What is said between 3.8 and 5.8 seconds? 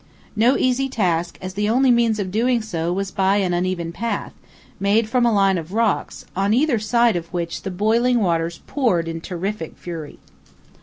path, made from a line of